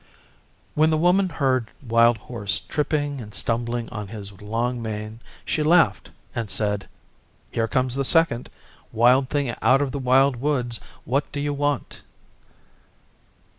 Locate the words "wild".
1.87-2.17, 8.91-9.29, 9.99-10.37